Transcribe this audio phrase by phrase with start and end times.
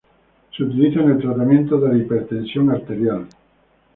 [0.57, 3.27] Se utiliza en el tratamiento de la hipertensión arterial.